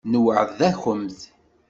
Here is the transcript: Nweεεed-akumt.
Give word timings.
Nweεεed-akumt. 0.11 1.17